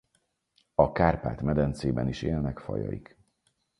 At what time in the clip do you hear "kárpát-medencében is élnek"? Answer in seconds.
0.91-2.59